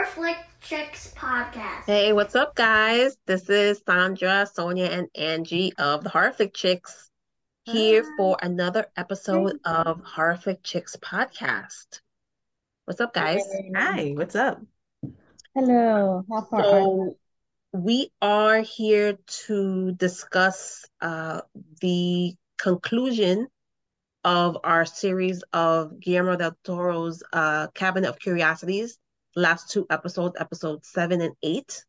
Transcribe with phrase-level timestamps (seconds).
[0.00, 1.84] Horror Flick Chicks podcast.
[1.84, 3.18] Hey, what's up, guys?
[3.26, 7.10] This is Sandra, Sonia, and Angie of the Horror Flick Chicks
[7.64, 12.00] here for another episode of Horror Flick Chicks podcast.
[12.86, 13.42] What's up, guys?
[13.76, 14.62] Hi, what's up?
[15.54, 16.24] Hello.
[16.30, 17.16] How far are So
[17.74, 21.42] we are here to discuss uh,
[21.82, 23.48] the conclusion
[24.24, 28.96] of our series of Guillermo del Toro's uh, Cabinet of Curiosities.
[29.36, 31.84] Last two episodes, episode seven and eight.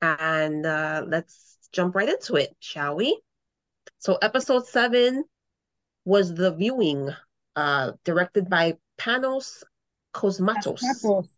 [0.00, 3.20] And uh, let's jump right into it, shall we?
[3.98, 5.24] So, episode seven
[6.04, 7.10] was The Viewing,
[7.56, 9.64] uh, directed by Panos
[10.14, 10.80] Cosmatos.
[10.80, 11.28] Cosmatos.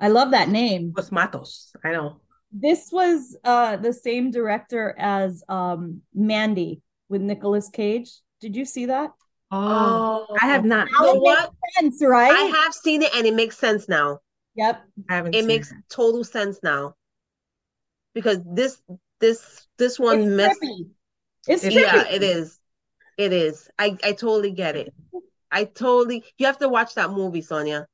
[0.00, 0.92] I love that name.
[0.96, 1.72] Los Matos.
[1.84, 2.20] I know.
[2.50, 8.10] This was uh the same director as um Mandy with Nicolas Cage.
[8.40, 9.12] Did you see that?
[9.52, 10.88] Oh, I have not.
[10.90, 11.50] Now it what?
[11.50, 12.34] makes sense, right?
[12.34, 14.20] I have seen it and it makes sense now.
[14.54, 14.84] Yep.
[15.08, 16.94] I haven't It makes total sense now.
[18.14, 18.80] Because this
[19.20, 20.90] this this It's one messed trippy.
[21.46, 21.84] It's It's trippy.
[21.84, 22.58] yeah, it is.
[23.18, 23.70] It is.
[23.78, 24.92] I I totally get it.
[25.50, 27.86] I totally you have to watch that movie, Sonia.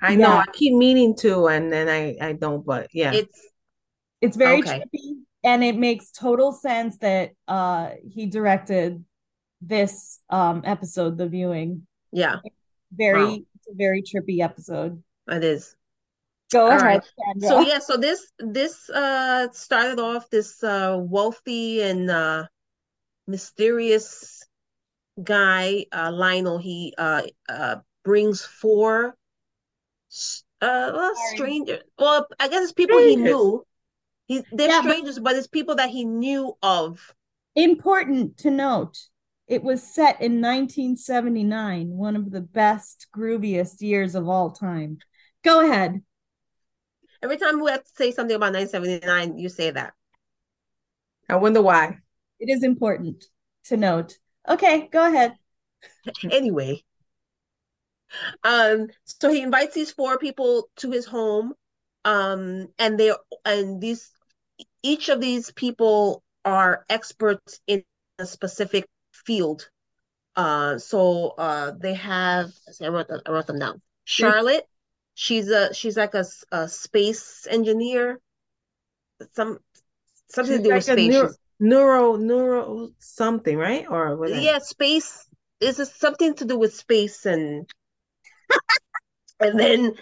[0.00, 0.30] I know.
[0.30, 0.38] Yeah.
[0.38, 2.64] I keep meaning to, and then I I don't.
[2.66, 3.40] But yeah, It's
[4.20, 4.82] It's very Okay.
[4.82, 9.04] trippy, and it makes total sense that uh he directed
[9.62, 11.86] this um episode, The Viewing.
[12.12, 12.36] yeah,
[12.92, 13.38] Very, Wow.
[13.54, 15.02] it's a very trippy episode.
[15.28, 15.74] it is.
[16.52, 17.02] Go All ahead, right.
[17.40, 22.44] So yeah, so this this uh started off this uh wealthy and uh
[23.26, 24.42] mysterious
[25.22, 29.16] guy, uh Lionel, he uh uh brings four
[30.60, 33.64] uh well stranger well I guess it's people he knew.
[34.26, 37.14] He they're Yeah, but- strangers, but it's people that he knew of.
[37.54, 38.98] Important to note,
[39.46, 44.98] it was set in 1979, one of the best, grooviest years of all time.
[45.44, 46.02] Go ahead.
[47.22, 49.94] Every time we have to say something about 1979, you say that.
[51.28, 51.98] I wonder why.
[52.40, 53.24] It is important
[53.64, 54.18] to note.
[54.48, 55.36] Okay, go ahead.
[56.30, 56.84] Anyway,
[58.44, 61.54] um, so he invites these four people to his home,
[62.04, 63.12] um, and they
[63.44, 64.10] and these
[64.82, 67.84] each of these people are experts in
[68.18, 68.86] a specific
[69.24, 69.68] field.
[70.34, 72.50] Uh, so uh, they have.
[72.70, 73.82] see, I wrote them, I wrote them down.
[74.04, 74.66] Charlotte,
[75.14, 78.20] she's a she's like a space engineer.
[79.34, 79.58] Some
[80.28, 81.38] something to She's do like a space.
[81.60, 83.86] neuro, neuro, neuro something, right?
[83.88, 84.30] Or what?
[84.30, 85.26] Yeah, space
[85.60, 87.68] is it something to do with space and
[89.40, 89.94] and then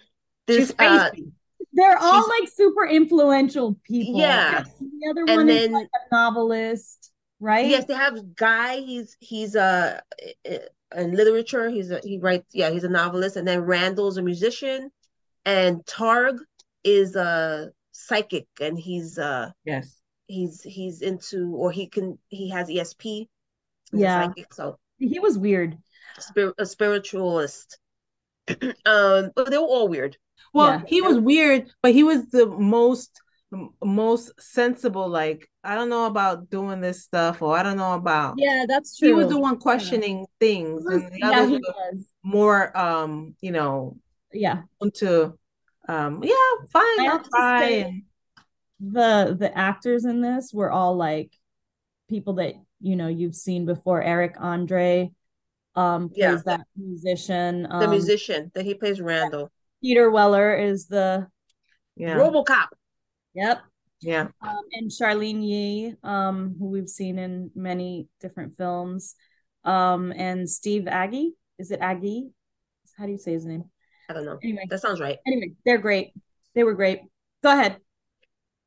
[0.47, 1.11] this uh.
[1.73, 4.19] They're all like super influential people.
[4.19, 7.67] yeah The other and one is like a novelist, right?
[7.67, 10.03] yes they have Guy he's he's a
[10.45, 14.91] in literature he's a he writes yeah he's a novelist and then Randall's a musician
[15.45, 16.39] and Targ
[16.85, 19.97] is a psychic and he's uh Yes.
[20.27, 23.29] he's he's into or he can he has ESP he's
[23.93, 24.27] Yeah.
[24.27, 25.77] psychic so He was weird.
[26.19, 27.79] spir a spiritualist
[28.87, 30.17] um but they were all weird
[30.53, 30.83] Well, Yeah.
[30.87, 33.30] he was weird, but he was the most m-
[33.83, 35.09] most sensible.
[35.09, 38.35] Like, I don't know about doing this stuff, or I don't know about.
[38.39, 39.09] Yeah, that's true.
[39.09, 42.07] He was the one questioning things, was- and the yeah, others he was.
[42.23, 43.97] more, um, you know,
[44.33, 44.63] Yeah.
[44.81, 45.37] into,
[45.89, 46.35] um, yeah,
[46.73, 48.03] fine, I'll try.
[48.83, 51.33] The the actors in this were all like
[52.09, 54.01] people that you know you've seen before.
[54.03, 55.11] Eric Andre
[55.75, 56.37] um plays Yeah.
[56.47, 57.65] that musician.
[57.65, 59.51] the Um, musician that he plays Randall
[59.83, 61.29] Peter Weller is the
[61.97, 62.69] yeah, RoboCop
[63.35, 63.63] yep.
[64.01, 64.29] yeah.
[64.43, 69.15] Um, and Charlyne Yi, um, who we've seen in many different films.
[69.65, 71.35] Um, and Steve Aggie.
[71.59, 72.31] Is it Aggie?
[72.97, 73.65] How do you say his name?
[74.09, 76.13] I don't know Anyway, that sounds right anyway, they're great.
[76.55, 77.01] They were great.
[77.43, 77.77] Go ahead.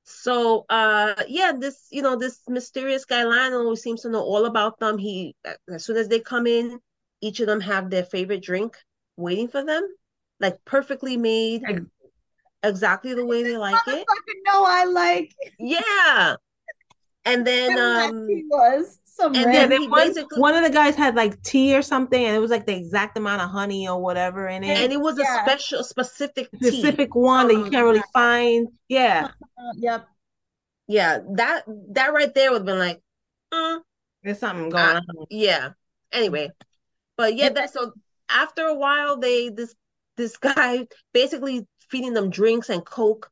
[0.06, 4.80] So, uh, yeah, this, you know, this mysterious guy Lionel seems to know all about
[4.80, 4.98] them.
[4.98, 5.36] He,
[5.72, 6.80] as soon as they come in,
[7.22, 8.76] each of them have their favorite drink
[9.16, 9.88] waiting for them,
[10.40, 11.82] like perfectly made, Ex-
[12.64, 14.06] exactly the way they like it.
[14.46, 15.34] No, I like.
[15.60, 16.36] Yeah.
[17.26, 20.96] And then, um, he was some and then he one, basically- one of the guys
[20.96, 24.02] had like tea or something, and it was like the exact amount of honey or
[24.02, 24.78] whatever in it.
[24.78, 25.00] and it.
[25.00, 26.70] was a special, specific tea.
[26.72, 28.68] Specific one that you can't really find.
[28.90, 30.08] Yeah, Uh, yep.
[30.88, 33.02] Yeah, that that right there would have been like,
[33.54, 33.80] mm,
[34.24, 35.02] there's something going Ah.
[35.18, 35.26] on.
[35.30, 35.70] Yeah.
[36.12, 36.50] Anyway,
[37.16, 37.94] but yeah, that so
[38.28, 39.74] after a while, they this
[40.18, 43.30] this guy basically feeding them drinks and coke.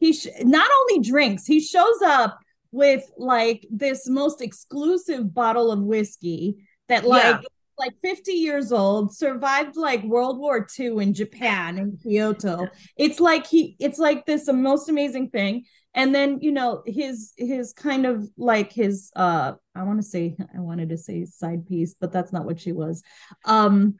[0.00, 2.38] He sh- not only drinks, he shows up
[2.72, 6.56] with like this most exclusive bottle of whiskey
[6.88, 7.40] that like Yeah.
[7.78, 12.68] like 50 years old, survived like World War II in Japan in Kyoto.
[12.96, 15.64] It's like he it's like this most amazing thing.
[15.96, 20.36] And then, you know, his his kind of like his uh I want to say
[20.54, 23.02] I wanted to say side piece, but that's not what she was.
[23.44, 23.96] Um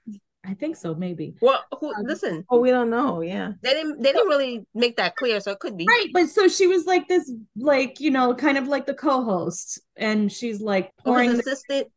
[0.47, 1.35] I think so, maybe.
[1.41, 3.23] Well, who, Um, listen, Oh, we don't know.
[3.23, 3.53] Yeah.
[3.63, 5.87] they didn't they didn't really make that clear, so it could be.
[5.87, 9.81] Right, but so she was like this, like you know, kind of like the co-host,
[9.97, 11.89] and she's like pouring his the assistant.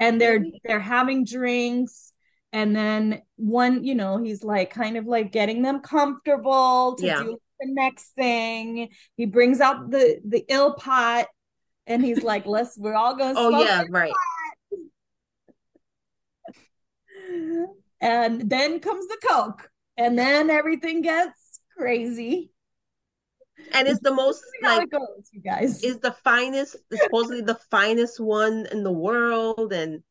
[0.00, 2.12] and they're they're having drinks
[2.52, 7.22] and then one you know he's like kind of like getting them comfortable to Yeah.
[7.22, 11.26] do the next thing he brings out the the ill pot
[11.86, 14.10] and he's like let's we're all gonna Oh yeah, right.
[14.10, 14.16] it."
[18.00, 22.50] And then comes the coke and then everything gets crazy
[23.74, 27.58] And it's the most how like it goes you guys is the finest, supposedly the
[27.70, 30.02] finest one in the world, and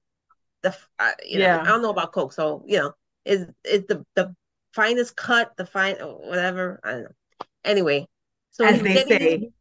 [0.64, 1.62] the uh, you know Yeah.
[1.62, 2.94] I don't know about Coke, so you know
[3.26, 4.36] is is the the
[4.74, 7.16] finest cut, the fine whatever I don't know.
[7.64, 8.08] Anyway,
[8.52, 9.38] so As he's they getting say.
[9.38, 9.52] these,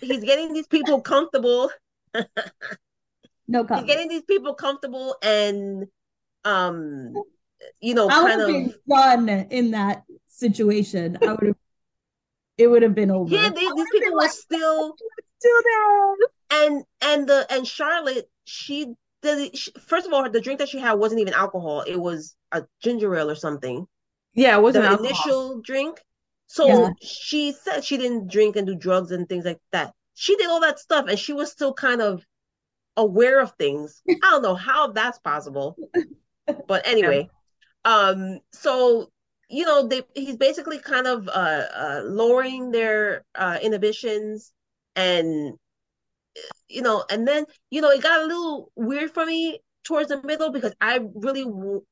[0.00, 1.70] he's getting these people comfortable.
[3.48, 5.86] no He's getting these people comfortable and
[6.44, 7.12] um
[7.80, 11.18] you know I would kind have of been done in that situation.
[11.22, 11.56] I would have.
[12.58, 13.34] It would have been over.
[13.34, 14.96] yeah they, these people were still
[15.40, 16.28] do this.
[16.50, 20.78] and and the and Charlotte she did she, first of all the drink that she
[20.78, 23.86] had wasn't even alcohol it was a ginger ale or something
[24.34, 25.06] Yeah, it wasn't the alcohol.
[25.06, 26.00] initial drink
[26.46, 26.90] so Yeah.
[27.00, 30.60] she said she didn't drink and do drugs and things like that she did all
[30.60, 32.24] that stuff and she was still kind of
[32.96, 35.78] aware of things I don't know how that's possible
[36.66, 37.28] but anyway
[37.84, 39.10] um so
[39.48, 44.52] you know they he's basically kind of uh, uh lowering their uh inhibitions
[44.96, 45.54] and
[46.68, 50.22] you know and then you know it got a little weird for me towards the
[50.22, 51.82] middle because i really w-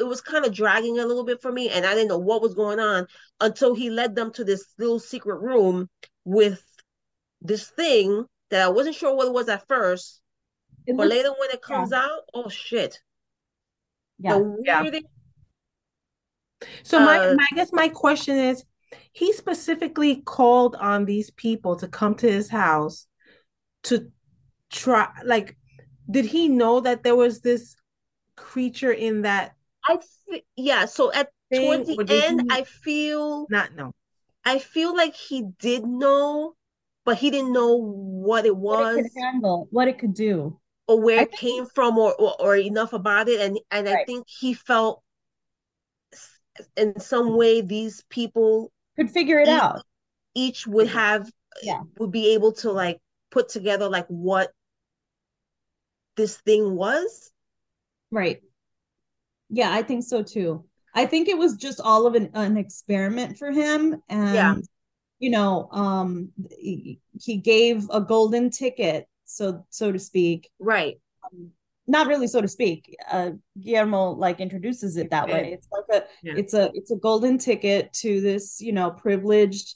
[0.00, 2.42] it, was kind of dragging a little bit for me and i didn't know what
[2.42, 3.06] was going on
[3.40, 5.88] until he led them to this little secret room
[6.24, 6.62] with
[7.40, 10.20] this thing that i wasn't sure what it was at first.
[10.86, 12.98] It but looks- later when it comes out oh shit
[14.20, 14.34] yeah.
[14.34, 14.82] the Yeah.
[14.82, 15.06] weirdest
[16.82, 18.64] So my, Uh, my I guess my question is,
[19.12, 23.06] he specifically called on these people to come to his house
[23.84, 24.10] to
[24.70, 25.56] try like
[26.10, 27.76] did he know that there was this
[28.36, 29.54] creature in that
[29.88, 33.92] I th- yeah, so at thing towards the end, I feel not know?
[34.44, 36.54] I feel like he did know,
[37.04, 38.78] but he didn't know what it was.
[38.78, 40.58] What it was could handle, what it could do.
[40.90, 43.40] Or where I it think came from or, or or enough about it.
[43.40, 45.02] And and I think he felt
[46.76, 49.82] in some way these people Could figure it each, out.
[50.34, 51.30] each would have
[51.62, 51.82] Yeah.
[51.98, 52.98] would be able to like
[53.30, 54.50] put together like what
[56.16, 57.30] this thing was.
[58.10, 58.42] Right.
[59.48, 60.64] Yeah, I think so too.
[60.94, 64.02] I think it was just all of an, an experiment for him.
[64.08, 64.54] And, Yeah.
[65.18, 70.50] you know, um, he gave a golden ticket, so so to speak.
[70.58, 71.00] Right.
[71.24, 71.50] Um,
[71.86, 72.94] not really, so to speak.
[73.10, 75.52] Uh, Guillermo like introduces it that way.
[75.54, 76.34] It's like a Yeah.
[76.36, 79.74] it's a it's a golden ticket to this, you know, privileged,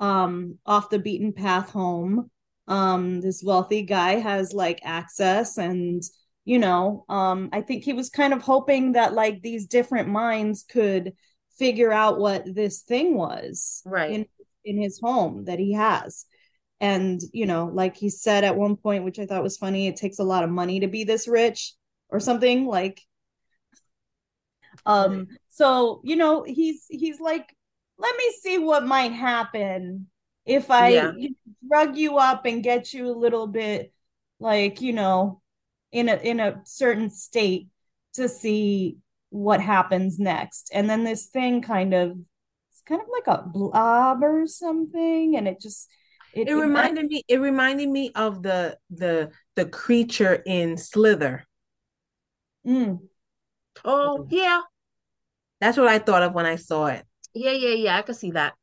[0.00, 2.30] um, off the beaten path home.
[2.66, 6.02] Um, this wealthy guy has like access and
[6.46, 10.62] you know, um, I think he was kind of hoping that like these different minds
[10.62, 11.14] could
[11.58, 14.10] figure out what this thing was Right.
[14.10, 14.26] in
[14.66, 16.26] in his home that he has.
[16.80, 19.96] And you know, like he said at one point, which I thought was funny, it
[19.96, 21.74] takes a lot of money to be this rich
[22.10, 23.00] or something like
[24.86, 27.54] um so you know he's he's like
[27.98, 30.06] let me see what might happen
[30.44, 31.12] if i Yeah.
[31.66, 33.92] drug you up and get you a little bit
[34.40, 35.40] like you know
[35.92, 37.68] in a in a certain state
[38.14, 38.96] to see
[39.30, 42.10] what happens next and then this thing kind of
[42.70, 45.88] it's kind of like a blob or something and it just
[46.34, 51.46] it, It reminded me it reminded me of the the the creature in Slither.
[52.66, 53.08] Mm,
[53.84, 54.62] Oh yeah.
[55.60, 57.04] That's what I thought of when I saw it.
[57.34, 57.96] Yeah, yeah, yeah.
[57.98, 58.54] I can see that.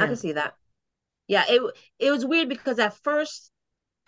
[0.00, 0.08] I Yeah.
[0.08, 0.54] can see that.
[1.28, 1.62] Yeah, it
[1.98, 3.50] it was weird because at first,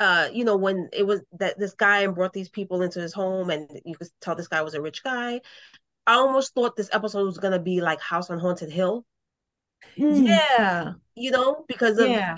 [0.00, 3.50] uh, you know, when it was that this guy brought these people into his home,
[3.50, 5.40] and you could tell this guy was a rich guy.
[6.06, 9.06] I almost thought this episode was gonna be like House on Haunted Hill,
[9.98, 10.26] mm.
[10.26, 10.94] Yeah.
[11.14, 12.36] you know, because of, Yeah.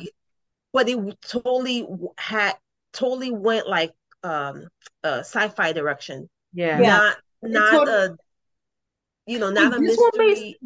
[0.72, 1.86] But it totally
[2.18, 2.54] had
[2.92, 4.68] totally went like um
[5.04, 6.80] a sci-fi direction, Yeah.
[6.80, 6.86] Yeah.
[6.96, 8.16] not not totally- a,
[9.26, 10.58] you know, not a Was this one mystery.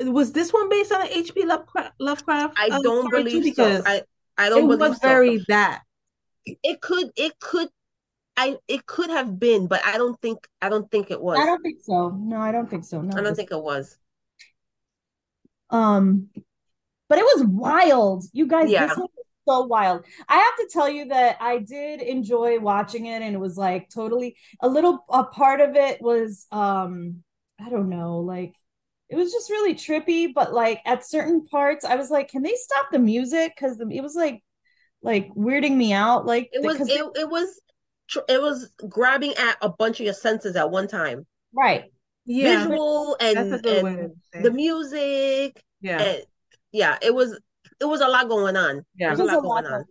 [0.00, 1.44] Was this one based on an H.P.
[1.44, 1.94] Lovecraft?
[1.98, 3.30] Lovecraft I uh, don't story too?
[3.40, 3.64] believe so.
[3.64, 4.02] Because I
[4.36, 5.08] I don't was believe so.
[5.08, 5.82] very that.
[6.44, 7.68] it could it could
[8.36, 11.38] I it could have been, but I don't think I don't think it was.
[11.38, 12.10] I don't think so.
[12.10, 13.00] No, I don't think so.
[13.02, 13.96] No, I don't think it was.
[15.70, 16.28] Um,
[17.08, 18.24] but it was wild.
[18.32, 18.86] You guys, Yeah.
[18.86, 19.17] this one was
[19.48, 20.04] so wild.
[20.28, 23.88] I have to tell you that I did enjoy watching it, and it was like
[23.90, 27.22] totally a little a part of it was um,
[27.60, 28.54] I don't know, like
[29.08, 32.54] it was just really trippy, but like at certain parts, I was like, can they
[32.54, 33.54] stop the music?
[33.56, 34.42] Because it was like
[35.02, 36.26] like weirding me out.
[36.26, 37.60] Like It was because it, it was
[38.08, 41.26] tr- it was grabbing at a bunch of your senses at one time.
[41.54, 41.84] right.
[42.26, 44.12] Yeah, Visual and and
[44.42, 46.22] the music Yeah, and
[46.72, 47.38] yeah, it was
[47.80, 48.84] it was a lot going on.
[48.96, 49.14] Yeah.
[49.14, 49.84] There was a It was lot a going lot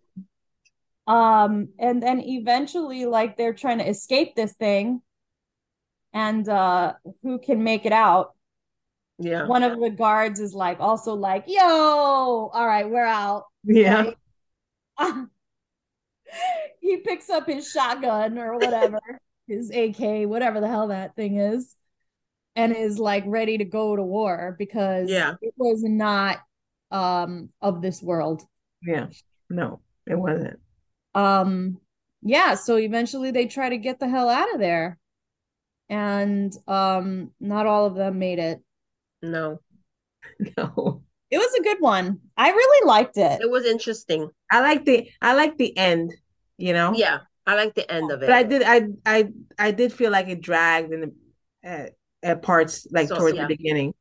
[1.07, 1.47] on.
[1.49, 5.01] Um, and then eventually, like they're trying to escape this thing,
[6.13, 8.33] and uh who can make it out?
[9.19, 9.45] Yeah.
[9.47, 11.61] One of the guards is like also like, yo,
[12.53, 13.45] all right, we're out.
[13.63, 14.11] yeah,
[14.99, 15.25] Right?
[16.81, 18.99] he picks up his shotgun or whatever,
[19.47, 21.75] his AK, whatever the hell that thing is,
[22.55, 25.35] and is like ready to go to war because Yeah.
[25.41, 26.39] it was not
[26.91, 28.43] um of this world.
[28.81, 29.07] yeah.
[29.49, 30.59] No, it wasn't.
[31.15, 31.79] um
[32.23, 34.97] yeah so eventually they try to get the hell out of there
[35.89, 38.61] and um not all of them made it
[39.21, 39.61] No.
[40.57, 41.01] No,
[41.31, 44.29] it was a good one i really liked it It was interesting.
[44.51, 46.13] I like the I like the end.
[46.57, 46.93] You know.
[46.95, 47.19] Yeah.
[47.45, 48.27] I like the end of it.
[48.27, 51.11] But I did I I I did feel like it dragged in the
[51.63, 53.43] at, at parts like So, towards yeah.
[53.47, 53.93] the beginning.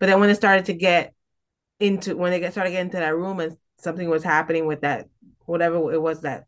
[0.00, 1.14] But then when it started to get
[1.80, 5.08] into when they get started getting into that room and something was happening with that
[5.44, 6.46] whatever it was that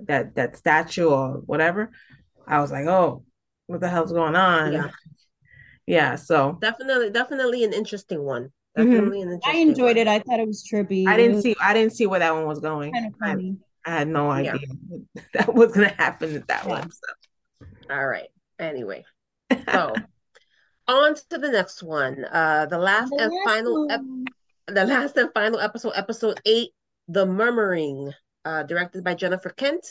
[0.00, 1.90] that that statue or whatever,
[2.46, 3.24] I was like, oh,
[3.66, 4.72] what the hell's going on?
[4.72, 4.90] Yeah.
[5.86, 8.52] Yeah, so Definitely, definitely an interesting one.
[8.78, 8.92] Mhm.
[8.92, 9.96] Definitely an i enjoyed one.
[9.96, 12.34] it i thought it was trippy I didn't was see I didn't see where that
[12.34, 12.92] one was going.
[12.92, 14.52] kind of I, funny I had no Yeah.
[14.52, 14.66] idea
[15.32, 16.68] that was gonna happen at that Yeah.
[16.68, 16.90] one.
[16.90, 16.98] So.
[17.90, 18.28] All right.
[18.58, 19.04] Anyway,
[19.72, 20.02] so
[20.88, 22.24] on to the next one.
[22.26, 24.26] Uh, the last The and last final, ep- one.
[24.66, 26.70] The last and final episode, episode eight,
[27.08, 28.12] "The Murmuring,"
[28.44, 29.86] uh, directed by Jennifer Kent.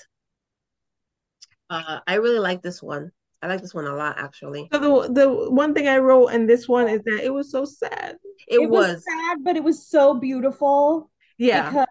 [1.70, 3.12] Uh, I really like this one.
[3.42, 4.70] I like this one a lot, actually.
[4.72, 7.66] So the the one thing I wrote in this one is that it was so
[7.66, 8.18] sad.
[8.48, 11.70] It, it was was, sad but it was so beautiful Yeah.
[11.70, 11.88] because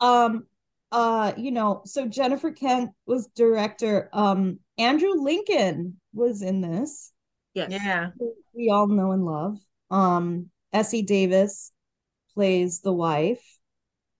[0.00, 0.46] um
[0.92, 7.12] uh you know so jennifer kent was director um andrew lincoln was in this
[7.54, 8.10] yes, Yeah.
[8.54, 9.58] we all know and love
[9.90, 11.72] um essie davis
[12.38, 13.58] plays the wife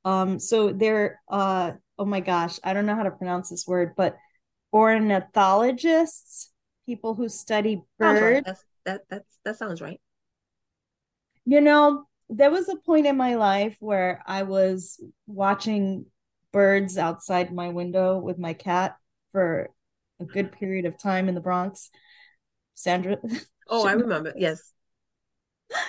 [0.05, 3.93] um so they're uh oh my gosh i don't know how to pronounce this word
[3.97, 4.17] but
[4.73, 6.51] ornithologists
[6.89, 8.21] people who study right.
[8.21, 10.01] birds That's, that that's that sounds right.
[11.45, 16.07] You know, there was a point in my life where I was watching
[16.53, 18.97] birds outside my window with my cat
[19.33, 19.69] for
[20.19, 21.91] a good period of time in the Bronx.
[22.75, 23.19] Sandra,
[23.69, 24.33] Oh, I remember.
[24.37, 24.73] Yes,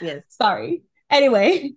[0.02, 0.24] yes.
[0.28, 0.84] sorry.
[1.10, 1.74] Anyway,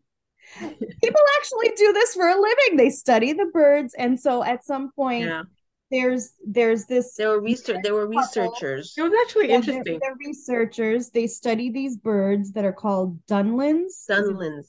[0.59, 2.77] people actually do this for a living.
[2.77, 5.43] They study the birds, and so at some point, Yeah.
[5.91, 7.79] there's there's this There were research.
[7.83, 8.95] They were researchers.
[8.97, 9.99] It was actually yeah, they're, interesting.
[10.03, 11.11] they're researchers.
[11.11, 14.07] They study these birds that are called dunlins.
[14.09, 14.69] Dunlins.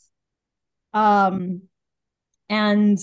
[0.94, 1.63] um
[2.50, 3.00] and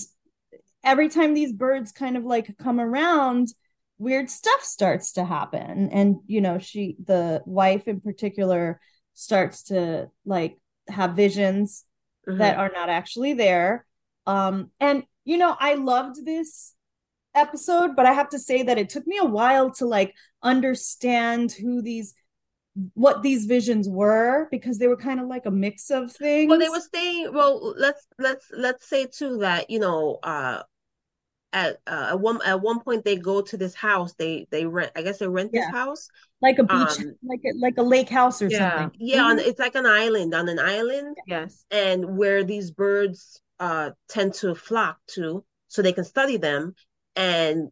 [0.83, 3.49] every time these birds kind of like come around
[3.97, 8.79] weird stuff starts to happen and you know she the wife in particular
[9.13, 11.83] starts to like have visions
[12.27, 12.37] Mhm.
[12.37, 13.85] that are not actually there
[14.27, 16.75] um and you know i loved this
[17.33, 20.13] episode but i have to say that it took me a while to like
[20.43, 22.13] understand who these
[22.93, 26.59] what these visions were because they were kind of like a mix of things Well,
[26.59, 30.63] they were saying, Well, let's let's let's say too that you know, uh,
[31.53, 34.13] at uh, at one at one point they go to this house.
[34.13, 34.91] They they rent.
[34.95, 36.09] I guess they rent this house.
[36.41, 38.51] Like a beach Um, like a, like a lake house or Yeah.
[38.51, 41.65] something Yeah, on it's like an island on an island, Yes.
[41.69, 46.75] and where these birds uh tend to flock to, so they can study them.
[47.15, 47.71] And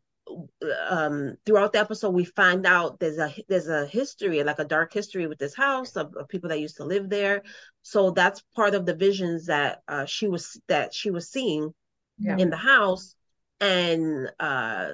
[0.89, 4.93] um throughout the episode, we find out there's a there's a history, like a dark
[4.93, 7.43] history with this house of, of people that used to live there.
[7.83, 11.73] So that's part of the visions that uh she was that she was seeing
[12.19, 12.35] Yeah.
[12.37, 13.15] in the house
[13.61, 14.91] and uh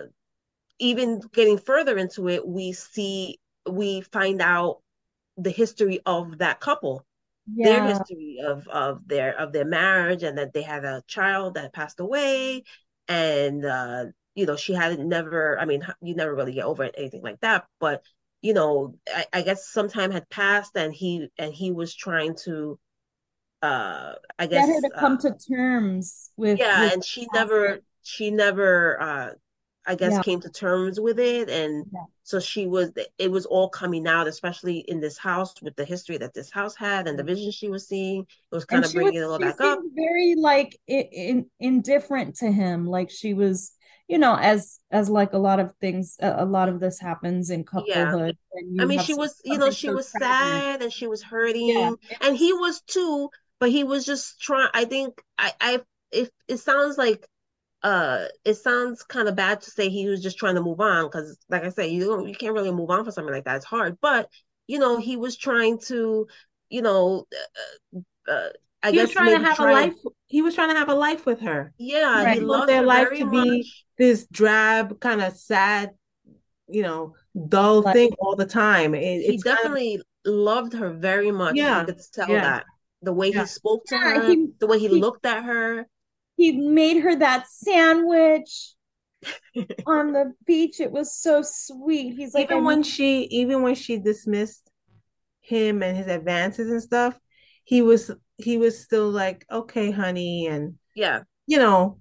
[0.80, 3.40] even getting further into it we see
[3.70, 4.82] we find out
[5.38, 7.06] the history of that couple.
[7.62, 11.74] Their history of of their of their marriage and that they had a child that
[11.74, 12.64] passed away.
[13.08, 14.06] And uh
[14.36, 17.66] you know she had never i mean you never really get over anything like that.
[17.80, 18.04] But
[18.42, 22.36] you know i, I guess some time had passed and he and he was trying
[22.46, 22.80] to
[23.62, 27.28] uh i guess get her to come uh, to terms with yeah with and she
[27.34, 29.30] never she never uh
[29.86, 30.24] I guess Yeah.
[30.24, 32.06] came to terms with it and Yeah.
[32.24, 36.18] so she was it was all coming out especially in this house with the history
[36.18, 38.94] that this house had and the vision she was seeing it was kind and of
[38.94, 43.34] bringing was it all back up very like in, in indifferent to him like she
[43.34, 43.72] was
[44.08, 47.50] you know as as like a lot of things a, a lot of this happens
[47.50, 48.04] in Yeah.
[48.10, 50.18] couplehood when I mean she was you know she so was tragic.
[50.18, 54.70] sad and she was hurting yeah and he was too but he was just trying
[54.74, 57.26] I think I I if it sounds like
[57.86, 61.06] uh it sounds kind of bad to say he was just trying to move on
[61.06, 63.58] because like I said you don't you can't really move on for something like that
[63.58, 64.28] it's hard but
[64.68, 66.28] you know he was trying to
[66.70, 67.28] you know
[67.96, 68.50] uh, uh,
[68.82, 69.94] I he was guess trying to have try a life.
[70.28, 71.74] He was trying to have a life with her.
[71.78, 72.34] yeah Right.
[72.34, 75.92] he He loved their life very to be- much This drab, kind of sad,
[76.68, 77.14] you know,
[77.54, 78.94] dull Like- thing all the time.
[78.96, 82.42] It, he it's kind of definitely loved her very much Yeah, you could tell yeah.
[82.42, 82.66] that
[83.02, 83.42] the way Yeah.
[83.42, 85.88] he spoke to Yeah, her he- the way he he- looked at her
[86.36, 88.74] he made her that sandwich
[89.86, 93.98] on the beach it was so sweet he's like even when she even when she
[93.98, 94.70] dismissed
[95.46, 97.20] him and his advances and stuff,
[97.64, 101.98] he was he was still like, okay, honey, and yeah you know,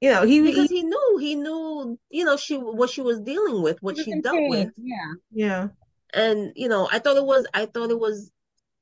[0.00, 3.20] you know, he, because he he knew he knew you know she what she was
[3.20, 4.50] dealing with what she in dealt pain.
[4.50, 5.68] with yeah yeah.
[6.14, 8.32] and you know i thought it was i thought it was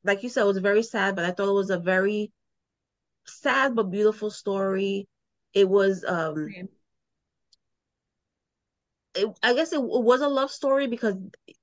[0.05, 2.31] like you said it was very sad but i thought it was a very
[3.29, 5.09] sad but beautiful story.
[5.55, 6.57] It was um
[9.15, 11.15] it, i guess it, it was a love story because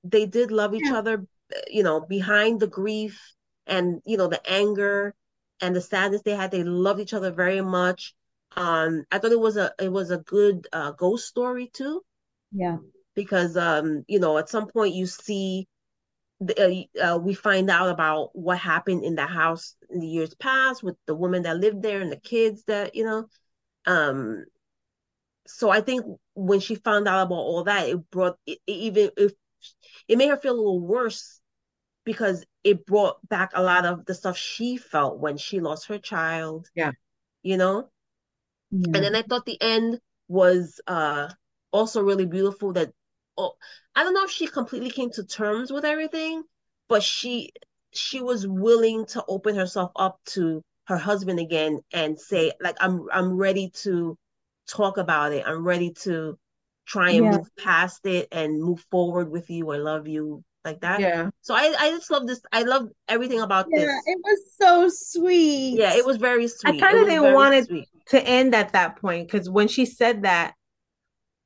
[0.03, 0.91] they did love each Yeah.
[0.91, 1.25] other
[1.69, 3.33] you know behind the grief
[3.67, 5.13] and you know the anger
[5.61, 6.51] and the sadness they had.
[6.51, 8.13] They loved each other very much.
[8.55, 12.01] Um i thought it was a it was a good uh ghost story too.
[12.51, 12.77] Yeah.
[13.15, 15.67] Because um you know at some point you see
[16.41, 20.33] the, uh, uh, we find out about what happened in the house in the years
[20.35, 23.27] past with the woman that lived there and the kids that you know
[23.85, 24.45] um
[25.47, 29.09] so i think when she found out about all that it brought it, it even
[29.17, 29.33] if
[30.07, 31.41] it made her feel a little worse
[32.05, 35.99] because it brought back a lot of the stuff she felt when she lost her
[35.99, 36.91] child Yeah.
[37.43, 37.89] you know
[38.71, 41.29] yeah and then I thought the end was uh
[41.71, 42.91] also really beautiful that
[43.37, 43.53] oh
[43.95, 46.43] I don't know if she completely came to terms with everything,
[46.89, 47.51] but she
[47.93, 53.07] she was willing to open herself up to her husband again and say like I'm
[53.11, 54.17] I'm ready to
[54.67, 55.43] talk about it.
[55.45, 56.37] I'm ready to
[56.85, 57.31] try and Yeah.
[57.37, 59.71] move past it and move forward with you.
[59.71, 60.99] I love you like that.
[60.99, 61.29] Yeah.
[61.41, 62.41] So I I just love this.
[62.51, 63.79] I love everything about this.
[63.79, 64.15] yeah this.
[64.15, 66.83] it was so sweet Yeah, it was very sweet.
[66.83, 70.21] I It was didn't want it- to end at that point because when she said
[70.23, 70.53] that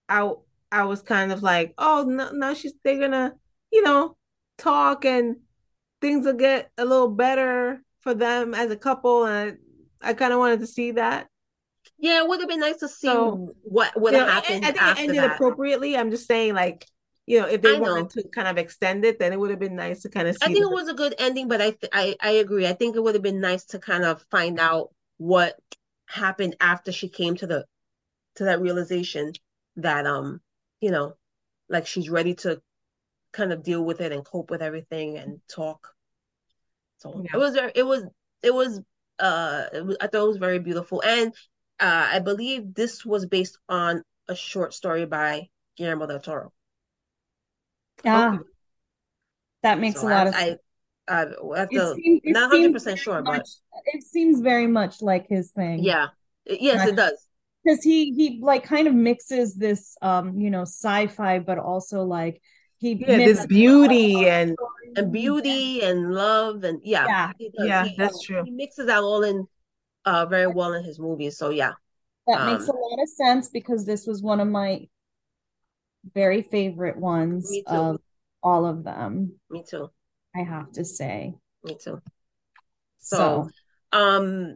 [0.09, 0.29] I
[0.71, 3.35] I was kind of like oh no no she's they're gonna
[3.71, 4.17] you know
[4.57, 5.37] talk and
[6.01, 9.57] things will get a little better for them as a couple and
[10.01, 11.27] I kind of wanted to see that
[11.99, 14.43] Yeah, it would have been nice to see So, what would You have know, I-
[14.45, 15.31] happened I, think it ended that.
[15.31, 16.85] appropriately I'm just saying like
[17.25, 17.85] you know if they I know.
[17.93, 20.35] wanted to kind of extend it then it would have been nice to kind of
[20.35, 22.67] see I think it was a good ending, but I th- I I agree.
[22.67, 25.57] I think it would have been nice to kind of find out what
[26.07, 27.65] happened after she came to the
[28.35, 29.33] to that realization
[29.77, 30.41] that um
[30.81, 31.15] you know
[31.69, 32.61] like she's ready to
[33.33, 35.89] kind of deal with it and cope with everything and talk.
[36.97, 37.31] So Yeah.
[37.33, 38.03] it was very it was
[38.43, 38.81] it was
[39.19, 41.33] uh it was, I thought it was very beautiful and
[41.79, 46.53] uh I believe this was based on a short story by Guillermo del Toro.
[48.03, 48.43] yeah Okay.
[49.63, 50.59] that makes So a lot I, of I sense
[51.07, 51.21] I
[51.55, 53.47] I to seems, not 100% very sure, but-
[53.85, 56.07] it seems very much like his thing yeah.
[56.45, 57.28] Yes, it does.
[57.63, 62.41] Because he he like kind of mixes this um you know sci-fi but also like
[62.77, 64.55] he yeah this beauty and
[64.95, 67.31] and beauty and love and yeah, Yeah.
[67.37, 69.47] he yeah He- that's true He mixes that all in
[70.05, 71.37] uh very well in his movies.
[71.37, 71.73] So yeah,
[72.27, 74.87] that makes a Um, lot of sense because this was one of my
[76.13, 77.99] very favorite ones of
[78.41, 79.89] all of them me too.
[80.35, 82.01] I have to say Me too.
[82.99, 83.49] so
[83.91, 84.55] Um,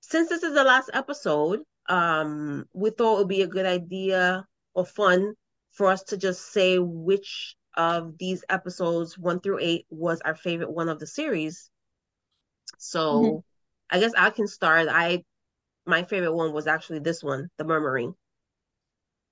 [0.00, 4.46] since this is the last episode, um, we thought it would be a good idea
[4.74, 5.34] or fun
[5.72, 10.70] for us to just say which of these episodes, one through eight, was our favorite
[10.72, 11.70] one of the series.
[12.78, 13.42] So Mhm.
[13.90, 14.88] I guess I can start.
[14.90, 15.24] I
[15.86, 18.16] my favorite one was actually this one, The Murmuring.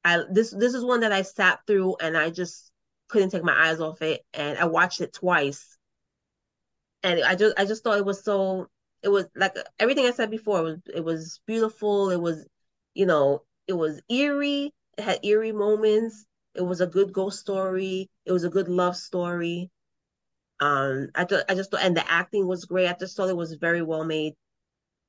[0.05, 2.71] I this this is one that I sat through and I just
[3.09, 5.77] couldn't take my eyes off it, and I watched it twice.
[7.03, 8.69] And I just I just thought it was so
[9.03, 10.59] it was like everything I said before.
[10.61, 12.11] It was it was beautiful.
[12.11, 12.47] It was,
[12.95, 14.73] you know, it was eerie.
[14.97, 16.25] It had eerie moments.
[16.55, 18.11] It was a good ghost story.
[18.25, 19.71] It was a good love story.
[20.61, 22.89] Um, I I just thought, and the acting was great.
[22.89, 24.35] I just thought it was very well made.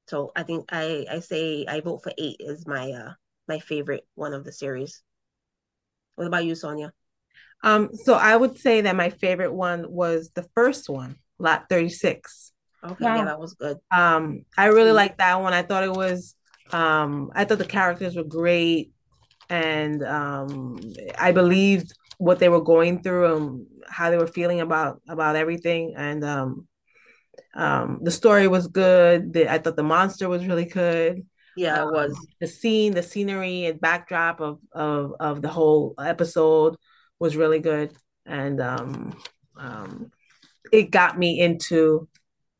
[0.07, 3.13] So I think I I say I vote for eight is my uh
[3.47, 5.01] my favorite one of the series.
[6.15, 6.93] What about you, Sonia?
[7.63, 12.51] Um, so I would say that my favorite one was the first one, Lot 36.
[12.83, 13.77] Okay, yeah, that was good.
[13.91, 15.53] Um, I really liked that one.
[15.53, 16.35] I thought it was
[16.71, 18.91] um I thought the characters were great
[19.49, 20.79] and um
[21.17, 25.95] I believed what they were going through and how they were feeling about about everything
[25.97, 26.67] and um
[27.55, 29.33] um the story was good.
[29.33, 31.25] The, I thought the monster was really good.
[31.57, 32.15] Yeah, it was.
[32.39, 36.75] the scene, the scenery and backdrop of of of the whole episode
[37.19, 37.91] was really good,
[38.25, 39.17] and um,
[39.57, 40.11] um,
[40.71, 42.07] it got me into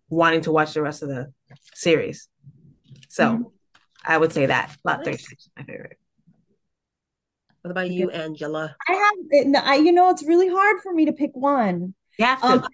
[0.09, 1.31] wanting to watch the rest of the
[1.73, 2.27] series.
[3.09, 3.51] So Mhm.
[4.05, 5.05] I would say that Lot Nice.
[5.05, 5.99] Thirty Six is my favorite.
[7.61, 8.75] What about you, Angela?
[8.87, 11.93] I have, it- I, you know, it's really hard for me to pick one.
[12.17, 12.37] Yeah.
[12.41, 12.65] Um,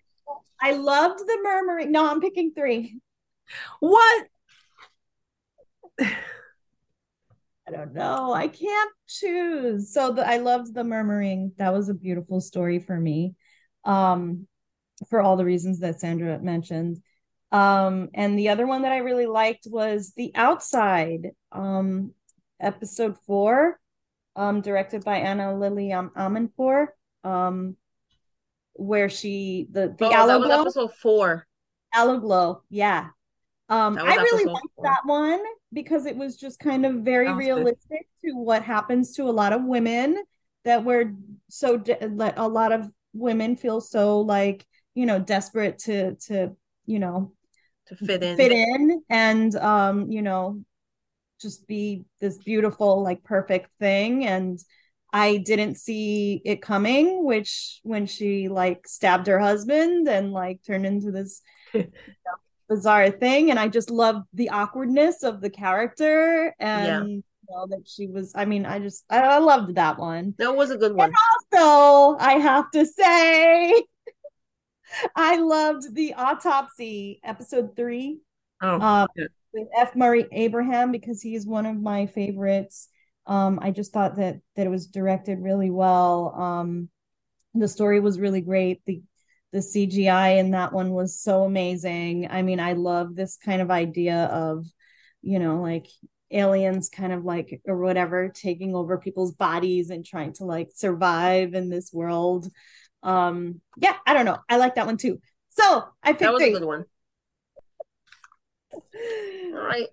[0.61, 1.91] I loved the murmuring.
[1.91, 2.99] No, I'm picking three.
[3.79, 4.27] what?
[7.67, 8.31] I don't know.
[8.31, 9.91] I can't choose.
[9.91, 11.53] So the, I loved the murmuring.
[11.57, 13.33] That was a beautiful story for me.
[13.83, 14.47] Um,
[15.09, 17.01] for all the reasons that Sandra mentioned.
[17.51, 22.11] Um, and the other one that I really liked was The Outside, um,
[22.59, 23.79] episode four,
[24.35, 26.87] um, directed by Ana Lily Am- Amanpour,
[27.23, 27.77] um,
[28.73, 31.47] where she the the Oh, aloe glow, episode four.
[31.93, 33.09] aloe glow, yeah.
[33.69, 34.83] Um, I really liked four.
[34.85, 35.41] that one
[35.73, 37.39] because it was just kind of very was good.
[37.55, 40.21] realistic to what happens to a lot of women
[40.65, 41.13] that were
[41.49, 46.55] so de- a lot of women feel so like you know desperate to to
[46.85, 47.31] you know
[47.87, 48.37] to fit in.
[48.37, 50.61] fit in and um you know
[51.41, 54.59] just be this beautiful like perfect thing and
[55.11, 60.85] I didn't see it coming which when she like stabbed her husband and like turned
[60.85, 61.41] into this
[61.73, 62.31] you know,
[62.69, 67.83] bizarre thing and I just loved the awkwardness of the character and you know that
[67.85, 70.95] she was I mean I just I, I loved that one That was a good
[70.95, 71.11] one.
[71.53, 73.83] also, I have to say,
[75.15, 78.19] I loved the autopsy episode three
[78.61, 79.25] Oh, yeah.
[79.53, 79.95] with F.
[79.95, 82.87] Murray Abraham because he's one of my favorites.
[83.27, 86.33] Um, I just thought that that it was directed really well.
[86.35, 86.89] Um,
[87.53, 88.81] the story was really great.
[88.85, 89.01] The
[89.51, 92.27] the CGI in that one was so amazing.
[92.29, 94.65] I mean, I love this kind of idea of,
[95.21, 95.87] you know, like
[96.31, 101.53] aliens kind of like or whatever taking over people's bodies and trying to like survive
[101.53, 102.49] in this world.
[103.05, 104.39] Um, yeah, I don't know.
[104.49, 105.21] I like that one too.
[105.49, 106.85] So I picked That was a good one.
[109.53, 109.87] All right.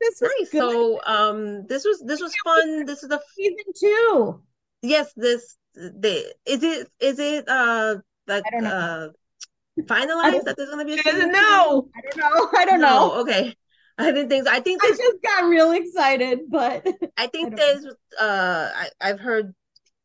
[0.00, 0.50] This was Nice.
[0.50, 0.60] good.
[0.60, 2.84] So um this was this was fun.
[2.86, 4.42] This is the season two.
[4.82, 7.96] yes, this the is it is it uh
[8.26, 8.68] like I know.
[8.70, 9.08] uh
[9.82, 11.88] finalized that there's gonna be a season know.
[11.94, 12.48] I don't know.
[12.58, 13.20] I don't know.
[13.20, 13.54] Okay.
[13.98, 14.52] I didn't think so.
[14.52, 16.86] I think I just got real excited, but
[17.18, 17.84] I think don't there's
[18.18, 19.54] uh I, I've heard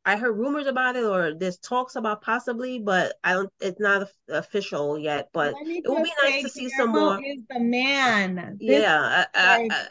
[0.05, 4.07] I heard rumors about it or there's talks about possibly, but I don't it's not
[4.29, 5.29] official yet.
[5.33, 7.21] But it would be nice to see some Guillermo more.
[7.25, 8.57] is the man.
[8.59, 9.87] This Yeah, I, I, I,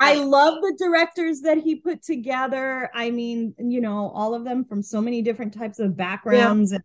[0.00, 2.90] I love the directors that he put together.
[2.92, 6.72] I mean, you know, all of them from so many different types of backgrounds.
[6.72, 6.82] And,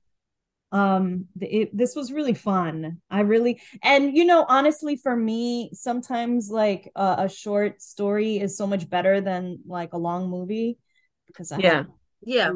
[0.72, 3.02] um, it, this was really fun.
[3.10, 8.56] I really, and you know, honestly, for me, sometimes like a, a short story is
[8.56, 10.78] so much better than like a long movie
[11.26, 11.86] because I Yeah.
[12.22, 12.52] Yeah.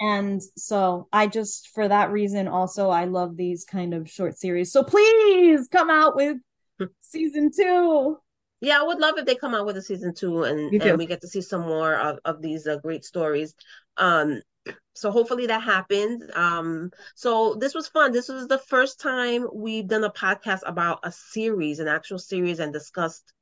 [0.00, 4.72] and so I just for that reason also I love these kind of short series.
[4.72, 6.38] So please come out with
[7.00, 8.18] season two.
[8.60, 11.06] Yeah, I would love if they come out with a season two and, and we
[11.06, 13.54] get to see some more of, of these uh, great stories.
[13.96, 14.40] Um,
[14.94, 16.22] so hopefully that happens.
[16.34, 18.12] Um, so this was fun.
[18.12, 22.60] This was the first time we've done a podcast about a series, an actual series,
[22.60, 23.32] and discussed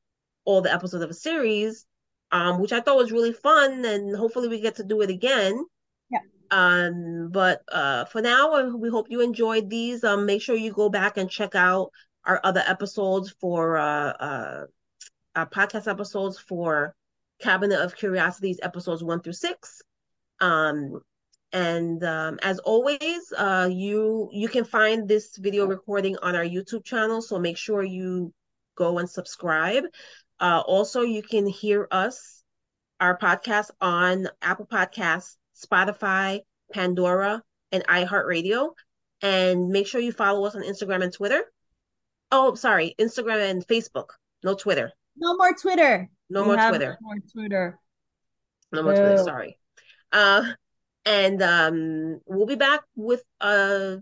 [0.44, 1.84] all the episodes of a series,
[2.32, 5.64] um, which I thought was really fun, and hopefully we get to do it again.
[6.10, 6.18] Yeah.
[6.50, 10.04] Um, but uh, for now, we hope you enjoyed these.
[10.04, 11.90] Um, make sure you go back and check out
[12.24, 14.66] our other episodes for uh, uh
[15.36, 16.94] our podcast episodes for
[17.40, 19.82] Cabinet of Curiosities episodes one through six.
[20.40, 21.00] Um,
[21.52, 26.84] and um, as always, uh, you you can find this video recording on our YouTube
[26.84, 28.32] channel, so make sure you
[28.76, 29.84] go and subscribe.
[30.40, 32.42] Uh, also, you can hear us,
[32.98, 36.40] our podcast on Apple Podcasts, Spotify,
[36.72, 38.70] Pandora, and iHeartRadio.
[39.22, 41.42] And make sure you follow us on Instagram and Twitter.
[42.32, 44.06] Oh, sorry, Instagram and Facebook,
[44.42, 44.92] no Twitter.
[45.16, 46.08] No more Twitter.
[46.30, 46.98] No We more Twitter.
[47.00, 47.78] No more Twitter.
[48.72, 49.58] No more Twitter, sorry.
[50.12, 50.44] Uh,
[51.04, 53.96] and um, we'll be back with uh,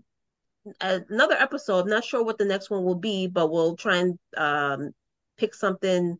[0.79, 1.87] another episode.
[1.87, 4.91] Not sure what the next one will be, but we'll try and um,
[5.37, 6.17] pick something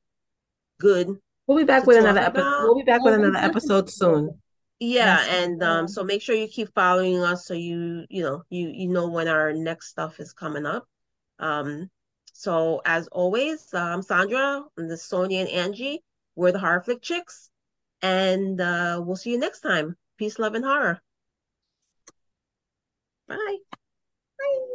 [0.79, 2.61] good We'll be back with another episode.
[2.61, 4.39] We'll be back with another episode soon.
[4.79, 8.43] Yeah, Yes, and um, so make sure you keep following us so you you know
[8.51, 10.85] you you know when our next stuff is coming up.
[11.39, 11.89] Um,
[12.33, 16.03] so as always, I'm Sandra and the Sonia and Angie.
[16.35, 17.49] We're the Horror Flick Chicks,
[18.03, 19.97] and uh, we'll see you next time.
[20.19, 21.01] Peace, love, and horror.
[23.27, 23.57] Bye.
[24.37, 24.65] Bye.